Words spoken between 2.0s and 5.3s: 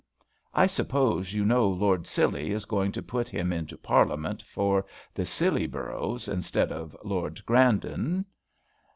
Scilly is going to put him into Parliament for the